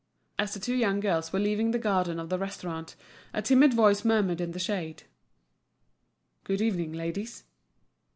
[0.39, 2.95] As the two young girls were leaving the garden of the restaurant,
[3.35, 5.03] a timid voice murmured in the shade:
[6.43, 7.43] "Good evening, ladies."